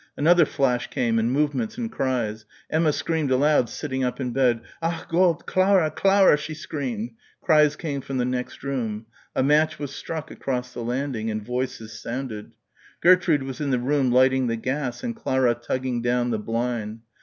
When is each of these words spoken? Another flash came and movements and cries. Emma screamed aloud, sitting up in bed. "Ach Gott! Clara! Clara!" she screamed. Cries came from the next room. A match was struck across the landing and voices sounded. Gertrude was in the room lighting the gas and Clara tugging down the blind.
Another 0.17 0.45
flash 0.45 0.87
came 0.89 1.19
and 1.19 1.31
movements 1.31 1.77
and 1.77 1.91
cries. 1.91 2.45
Emma 2.71 2.91
screamed 2.91 3.29
aloud, 3.29 3.69
sitting 3.69 4.03
up 4.03 4.19
in 4.19 4.31
bed. 4.31 4.61
"Ach 4.81 5.07
Gott! 5.07 5.45
Clara! 5.45 5.91
Clara!" 5.91 6.37
she 6.37 6.55
screamed. 6.55 7.11
Cries 7.39 7.75
came 7.75 8.01
from 8.01 8.17
the 8.17 8.25
next 8.25 8.63
room. 8.63 9.05
A 9.35 9.43
match 9.43 9.77
was 9.77 9.93
struck 9.93 10.31
across 10.31 10.73
the 10.73 10.81
landing 10.83 11.29
and 11.29 11.45
voices 11.45 11.93
sounded. 12.01 12.49
Gertrude 12.99 13.43
was 13.43 13.61
in 13.61 13.69
the 13.69 13.77
room 13.77 14.09
lighting 14.11 14.47
the 14.47 14.55
gas 14.55 15.03
and 15.03 15.15
Clara 15.15 15.53
tugging 15.53 16.01
down 16.01 16.31
the 16.31 16.39
blind. 16.39 17.01